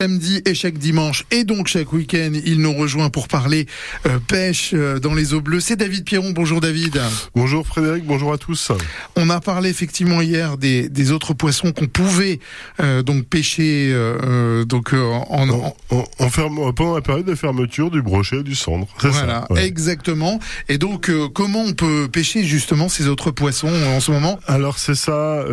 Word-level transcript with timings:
Samedi 0.00 0.42
et 0.46 0.54
chaque 0.54 0.78
dimanche 0.78 1.24
et 1.32 1.42
donc 1.42 1.66
chaque 1.66 1.92
week-end, 1.92 2.30
il 2.44 2.60
nous 2.60 2.72
rejoint 2.72 3.10
pour 3.10 3.26
parler 3.26 3.66
euh, 4.06 4.20
pêche 4.28 4.70
euh, 4.72 5.00
dans 5.00 5.12
les 5.12 5.34
eaux 5.34 5.40
bleues. 5.40 5.58
C'est 5.58 5.74
David 5.74 6.04
Pierron. 6.04 6.30
Bonjour 6.30 6.60
David. 6.60 7.00
Bonjour 7.34 7.66
Frédéric, 7.66 8.04
bonjour 8.04 8.32
à 8.32 8.38
tous. 8.38 8.70
On 9.16 9.28
a 9.28 9.40
parlé 9.40 9.70
effectivement 9.70 10.22
hier 10.22 10.56
des, 10.56 10.88
des 10.88 11.10
autres 11.10 11.34
poissons 11.34 11.72
qu'on 11.72 11.88
pouvait 11.88 12.38
euh, 12.78 13.02
donc 13.02 13.24
pêcher 13.24 13.92
donc 14.68 14.92
en, 14.92 15.26
en, 15.30 15.74
en, 15.90 16.04
en 16.20 16.30
ferme, 16.30 16.72
pendant 16.74 16.94
la 16.94 17.00
période 17.00 17.26
de 17.26 17.34
fermeture 17.34 17.90
du 17.90 18.00
brochet 18.00 18.36
et 18.36 18.42
du 18.44 18.54
cendre. 18.54 18.86
Voilà, 19.00 19.46
ça, 19.48 19.52
ouais. 19.52 19.66
exactement. 19.66 20.38
Et 20.68 20.78
donc 20.78 21.10
comment 21.34 21.64
on 21.64 21.72
peut 21.72 22.06
pêcher 22.06 22.44
justement 22.44 22.88
ces 22.88 23.08
autres 23.08 23.32
poissons 23.32 23.72
en 23.96 23.98
ce 23.98 24.12
moment? 24.12 24.38
Alors 24.46 24.78
c'est 24.78 24.94
ça. 24.94 25.44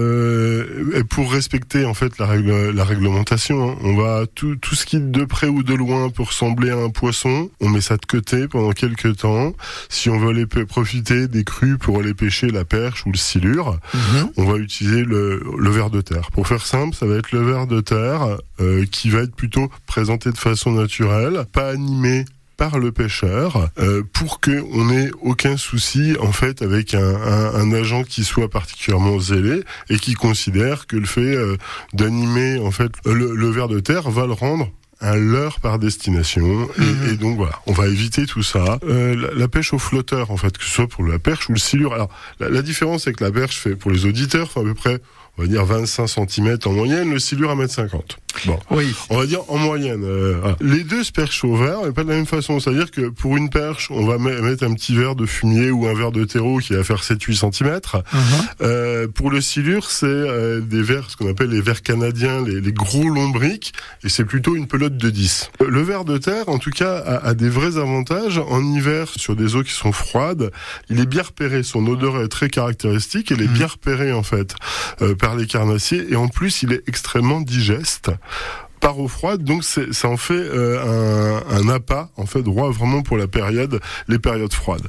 pour 1.09 1.34
respecter 1.34 1.84
en 1.86 1.96
fait 1.96 2.20
la, 2.20 2.27
règle, 2.27 2.70
la 2.70 2.84
réglementation, 2.84 3.71
hein, 3.71 3.77
on 3.82 3.96
va 3.96 4.25
tout, 4.36 4.55
tout 4.57 4.75
ce 4.75 4.86
qui 4.86 4.99
de 4.99 5.25
près 5.25 5.47
ou 5.47 5.63
de 5.63 5.73
loin 5.73 6.09
peut 6.09 6.23
ressembler 6.23 6.70
à 6.70 6.77
un 6.77 6.89
poisson, 6.89 7.49
on 7.59 7.70
met 7.70 7.81
ça 7.81 7.98
de 7.98 8.05
côté 8.05 8.48
pendant 8.48 8.71
quelques 8.71 9.17
temps. 9.17 9.53
Si 9.89 10.09
on 10.09 10.20
veut 10.20 10.30
aller 10.30 10.45
profiter 10.45 11.27
des 11.27 11.43
crues 11.43 11.77
pour 11.77 11.99
aller 11.99 12.13
pêcher 12.13 12.48
la 12.48 12.66
perche 12.66 13.05
ou 13.05 13.12
le 13.12 13.17
silure, 13.17 13.79
-hmm. 13.93 14.31
on 14.38 14.45
va 14.45 14.57
utiliser 14.57 15.03
le, 15.03 15.41
le 15.57 15.70
ver 15.70 15.90
de 15.90 16.02
terre. 16.02 16.31
Pour 16.31 16.48
faire 16.48 16.66
simple, 16.66 16.95
ça 16.95 17.05
va 17.05 17.16
être 17.16 17.31
le 17.31 17.43
ver 17.43 17.67
de 17.67 17.81
terre 17.81 18.38
euh, 18.59 18.85
qui 18.91 19.09
va 19.09 19.20
être 19.20 19.35
plutôt 19.35 19.70
présenté 19.85 20.31
de 20.31 20.38
façon 20.38 20.71
naturelle, 20.71 21.45
pas 21.52 21.70
animé 21.70 22.26
par 22.58 22.80
le 22.80 22.91
pêcheur 22.91 23.70
euh, 23.80 24.04
pour 24.14 24.40
que 24.40 24.63
on 24.73 24.90
ait 24.90 25.12
aucun 25.22 25.58
souci 25.58 26.16
en 26.20 26.32
fait 26.32 26.62
avec 26.62 26.94
un, 26.94 27.16
un, 27.16 27.55
un, 27.55 27.73
agent 27.73 28.04
qui 28.04 28.23
soit 28.23 28.50
particulièrement 28.50 29.20
zélé 29.20 29.63
et 29.90 29.98
qui 29.98 30.13
considère 30.13 30.88
que 30.88 30.96
le 30.96 31.05
fait 31.05 31.36
euh, 31.36 31.58
d'animer 31.94 32.60
en 32.60 32.72
fait 32.72 32.91
le, 33.05 33.36
le 33.36 33.49
ver 33.49 33.68
de 33.68 33.80
terre 33.80 34.10
va 34.10 34.26
le 34.26 34.34
rendre 34.34 34.70
un 35.02 35.16
leurre 35.18 35.60
par 35.60 35.77
destination. 35.77 36.70
Et, 36.77 36.82
mmh. 36.82 37.10
et, 37.12 37.18
donc 37.18 37.38
voilà. 37.38 37.60
On 37.68 37.73
va 37.73 37.88
éviter 37.88 38.26
tout 38.26 38.44
ça. 38.44 38.79
Euh, 38.85 39.16
la, 39.16 39.34
la, 39.38 39.48
pêche 39.48 39.74
au 39.74 39.77
flotteur 39.77 40.32
en 40.32 40.38
fait 40.38 40.57
que 40.57 40.63
ce 40.63 40.72
soit 40.72 40.88
pour 40.88 41.04
la 41.04 41.20
perche 41.20 41.49
ou 41.49 41.54
le 41.54 41.60
silure. 41.60 41.94
Alors 41.94 42.10
la, 42.40 42.49
la 42.49 42.62
différence 42.62 43.04
c'est 43.04 43.13
que 43.13 43.24
la 43.24 43.32
perche 43.32 43.57
fait 43.57 43.76
pour 43.76 43.91
les 43.91 44.05
auditeurs 44.05 44.51
fait 44.51 44.62
à 44.62 44.63
peu 44.63 44.74
près 44.74 45.01
on 45.38 45.41
va 45.44 45.48
dire 45.48 45.66
25 45.66 46.08
cm 46.08 46.58
en 46.66 46.72
moyenne 46.72 47.12
le 47.12 47.20
silure 47.20 47.52
à 47.52 47.55
1m50 47.55 48.18
Bon, 48.46 48.60
oui. 48.72 48.94
on 49.10 49.18
va 49.18 49.26
dire 49.26 49.41
en 49.48 49.58
moyenne. 49.58 50.04
Euh, 50.04 50.38
voilà. 50.41 50.58
Les 50.62 50.84
deux 50.84 51.04
se 51.04 51.12
perchent 51.12 51.44
au 51.44 51.55
verre, 51.55 51.80
mais 51.86 51.91
pas 51.91 52.04
de 52.04 52.10
la 52.10 52.16
même 52.16 52.26
façon. 52.26 52.60
C'est-à-dire 52.60 52.91
que 52.91 53.10
pour 53.10 53.38
une 53.38 53.50
perche, 53.50 53.90
on 53.91 54.06
va 54.06 54.18
mettre 54.18 54.63
un 54.63 54.74
petit 54.74 54.96
verre 54.96 55.16
de 55.16 55.26
fumier 55.26 55.72
ou 55.72 55.88
un 55.88 55.94
verre 55.94 56.12
de 56.12 56.26
terreau 56.26 56.60
qui 56.60 56.74
va 56.74 56.84
faire 56.84 57.02
7-8 57.02 57.52
cm. 57.52 57.76
Uh 57.76 57.80
-huh. 57.80 58.22
euh, 58.62 59.08
pour 59.08 59.32
le 59.32 59.41
silure, 59.41 59.90
c'est 59.90 60.06
euh, 60.06 60.60
des 60.60 60.82
verres, 60.82 61.10
ce 61.10 61.16
qu'on 61.18 61.30
appelle 61.30 61.50
les 61.50 61.62
verres 61.62 61.82
canadiens, 61.82 62.44
les, 62.46 62.62
les 62.62 62.74
gros 62.74 63.10
lombriques, 63.10 63.74
et 64.03 64.09
c'est 64.09 64.25
plutôt 64.25 64.56
une 64.56 64.68
pelote 64.68 64.97
de 64.97 65.09
10. 65.09 65.52
Le 65.68 65.81
verre 65.81 66.06
de 66.06 66.18
terre, 66.18 66.50
en 66.50 66.59
tout 66.59 66.72
cas, 66.72 66.97
a, 66.97 67.28
a, 67.30 67.34
des 67.34 67.50
vrais 67.50 67.78
avantages. 67.78 68.38
En 68.38 68.62
hiver, 68.63 69.08
sur 69.16 69.36
des 69.36 69.56
eaux 69.56 69.63
qui 69.63 69.74
sont 69.74 69.91
froides, 69.91 70.52
il 70.90 71.00
est 71.00 71.06
bien 71.06 71.24
repéré. 71.24 71.63
Son 71.63 71.86
odeur 71.88 72.22
est 72.22 72.28
très 72.28 72.50
caractéristique. 72.50 73.31
Elle 73.31 73.41
est 73.41 73.47
mmh. 73.47 73.53
bien 73.62 73.68
repérée, 73.68 74.12
en 74.12 74.24
fait, 74.24 74.56
par 75.25 75.35
les 75.35 75.47
carnassiers. 75.47 76.06
Et 76.12 76.16
en 76.16 76.28
plus, 76.28 76.62
il 76.62 76.72
est 76.72 76.88
extrêmement 76.88 77.41
digeste 77.41 78.12
par 78.79 79.00
eau 79.00 79.07
froide, 79.07 79.44
donc 79.44 79.63
ça 79.63 80.07
en 80.07 80.17
fait 80.17 80.35
euh, 80.35 81.40
un, 81.50 81.67
appât 81.69 82.09
en 82.16 82.28
fait 82.28 82.44
droit 82.44 82.69
vraiment 82.69 83.01
pour 83.01 83.17
la 83.17 83.25
période, 83.25 83.79
les 84.07 84.19
périodes 84.19 84.53
froides. 84.53 84.88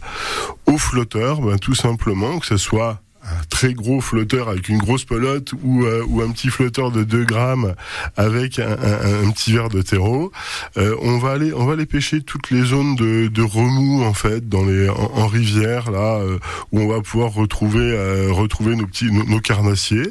Au 0.66 0.76
flotteur, 0.76 1.40
ben, 1.40 1.58
tout 1.58 1.74
simplement 1.74 2.38
que 2.38 2.44
ce 2.44 2.58
soit 2.58 3.00
un 3.26 3.44
très 3.50 3.74
gros 3.74 4.00
flotteur 4.00 4.48
avec 4.48 4.68
une 4.68 4.78
grosse 4.78 5.04
pelote 5.04 5.52
ou, 5.62 5.84
euh, 5.84 6.04
ou 6.08 6.22
un 6.22 6.30
petit 6.30 6.48
flotteur 6.48 6.90
de 6.90 7.04
2 7.04 7.24
grammes 7.24 7.74
avec 8.16 8.58
un, 8.58 8.70
un, 8.70 9.26
un 9.26 9.30
petit 9.30 9.52
verre 9.52 9.68
de 9.68 9.82
terreau. 9.82 10.32
Euh, 10.76 10.96
on 11.02 11.18
va 11.18 11.32
aller 11.32 11.52
on 11.52 11.66
va 11.66 11.74
aller 11.74 11.86
pêcher 11.86 12.22
toutes 12.22 12.50
les 12.50 12.62
zones 12.62 12.96
de, 12.96 13.28
de 13.28 13.42
remous 13.42 14.04
en 14.04 14.14
fait 14.14 14.48
dans 14.48 14.64
les 14.64 14.88
en, 14.88 15.26
rivière 15.26 15.90
là 15.90 16.18
euh, 16.18 16.38
où 16.72 16.80
on 16.80 16.88
va 16.88 17.00
pouvoir 17.00 17.32
retrouver 17.32 17.80
euh, 17.80 18.28
retrouver 18.32 18.76
nos 18.76 18.86
petits 18.86 19.10
nos, 19.10 19.24
nos, 19.24 19.40
carnassiers. 19.40 20.08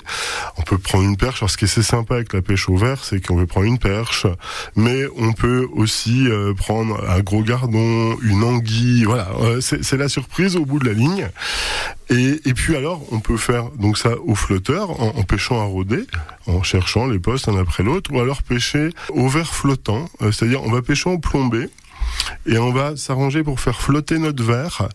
On 0.57 0.61
peut 0.61 0.77
prendre 0.77 1.03
une 1.03 1.17
perche. 1.17 1.41
Alors 1.41 1.49
ce 1.49 1.57
qui 1.57 1.65
est 1.65 1.81
sympa 1.81 2.15
avec 2.15 2.33
la 2.33 2.41
pêche 2.41 2.69
au 2.69 2.77
verre, 2.77 3.03
c'est 3.03 3.25
qu'on 3.25 3.37
peut 3.37 3.45
prendre 3.45 3.65
une 3.67 3.79
perche, 3.79 4.27
mais 4.75 5.03
on 5.17 5.33
peut 5.33 5.67
aussi 5.73 6.27
euh, 6.27 6.53
prendre 6.53 7.03
un 7.09 7.19
gros 7.19 7.43
gardon, 7.43 8.15
une 8.21 8.43
anguille. 8.43 9.03
Voilà, 9.03 9.29
c'est 9.61 9.97
la 9.97 10.09
surprise 10.09 10.55
au 10.55 10.65
bout 10.65 10.79
de 10.79 10.85
la 10.85 10.93
ligne. 10.93 11.29
Et, 12.09 12.53
puis 12.53 12.75
alors, 12.75 13.01
on 13.11 13.19
peut 13.19 13.37
faire 13.37 13.71
donc 13.71 13.97
ça 13.97 14.11
au 14.25 14.35
flotteur 14.35 15.01
en, 15.01 15.23
pêchant 15.23 15.59
à 15.59 15.63
rôder, 15.63 16.05
en 16.45 16.61
cherchant 16.61 17.07
les 17.07 17.19
postes 17.19 17.47
un 17.47 17.57
après 17.57 17.83
l'autre, 17.83 18.11
ou 18.13 18.19
alors 18.19 18.43
pêcher 18.43 18.89
au 19.09 19.27
verre 19.27 19.53
flottant, 19.53 20.07
euh, 20.21 20.31
c'est-à-dire 20.31 20.63
on 20.63 20.71
va 20.71 20.81
pêcher 20.81 21.09
en 21.09 21.17
plombé 21.17 21.69
et 22.45 22.57
on 22.57 22.71
va 22.71 22.95
s'arranger 22.95 23.43
pour 23.43 23.59
faire 23.59 23.81
flotter 23.81 24.19
notre 24.19 24.43
verre, 24.43 24.87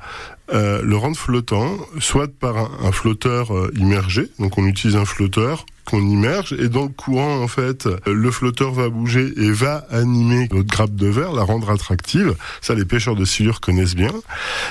euh, 0.52 0.82
le 0.82 0.96
rendre 0.96 1.16
flottant, 1.16 1.76
soit 2.00 2.26
par 2.26 2.56
un, 2.84 2.92
flotteur 2.92 3.56
euh, 3.56 3.72
immergé, 3.76 4.28
donc 4.40 4.58
on 4.58 4.66
utilise 4.66 4.96
un 4.96 5.04
flotteur 5.04 5.64
qu'on 5.84 6.00
immerge 6.00 6.52
et 6.52 6.68
dans 6.68 6.82
le 6.82 6.88
courant 6.88 7.42
en 7.42 7.48
fait 7.48 7.88
le 8.06 8.30
flotteur 8.30 8.72
va 8.72 8.88
bouger 8.88 9.32
et 9.36 9.50
va 9.50 9.86
animer 9.90 10.48
notre 10.52 10.68
grappe 10.68 10.94
de 10.94 11.06
verre, 11.08 11.32
la 11.32 11.42
rendre 11.42 11.70
attractive. 11.70 12.34
Ça 12.60 12.74
les 12.74 12.84
pêcheurs 12.84 13.16
de 13.16 13.24
silure 13.24 13.60
connaissent 13.60 13.96
bien. 13.96 14.12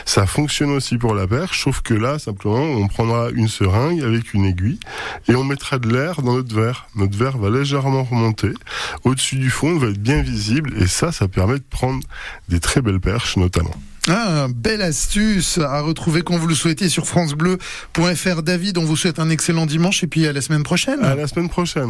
Ça 0.06 0.26
fonctionne 0.26 0.72
aussi 0.72 0.98
pour 0.98 1.14
la 1.14 1.28
perche, 1.28 1.64
sauf 1.64 1.82
que 1.82 1.94
là 1.94 2.20
simplement 2.20 2.62
on 2.62 2.88
prendra 2.88 3.30
une 3.32 3.48
seringue 3.48 4.02
avec 4.02 4.34
une 4.34 4.46
aiguille 4.46 4.80
et 5.28 5.36
on 5.36 5.44
mettra 5.44 5.78
de 5.78 5.90
l'air 5.90 6.22
dans 6.22 6.36
notre 6.36 6.56
verre. 6.56 6.88
Notre 6.96 7.18
verre 7.18 7.38
va 7.38 7.50
légèrement 7.50 8.04
remonter 8.04 8.52
au-dessus 9.04 9.38
du 9.38 9.50
fond, 9.50 9.74
il 9.74 9.80
va 9.80 9.88
être 9.88 10.02
bien 10.02 10.22
visible 10.22 10.74
et 10.78 10.88
ça 10.88 11.12
ça 11.12 11.28
permet 11.28 11.58
de 11.58 11.66
prendre 11.70 12.02
des 12.48 12.60
très 12.60 12.82
belles 12.82 13.02
perches 13.02 13.36
notamment. 13.36 13.76
Ah, 14.10 14.48
belle 14.54 14.82
astuce 14.82 15.60
à 15.60 15.82
retrouver 15.82 16.24
quand 16.24 16.38
vous 16.38 16.48
le 16.48 16.56
souhaitez 16.56 16.90
sur 16.90 17.06
francebleu.fr. 17.06 18.42
David, 18.42 18.78
on 18.78 18.84
vous 18.84 18.98
souhaite 18.98 19.20
un 19.20 19.30
excellent 19.30 19.66
dimanche 19.66 20.04
et 20.04 20.08
puis 20.08 20.26
à 20.26 20.34
la 20.34 20.42
semaine 20.42 20.64
prochaine. 20.64 21.04
À 21.04 21.16
la 21.16 21.28
semaine 21.28 21.50
prochaine. 21.50 21.88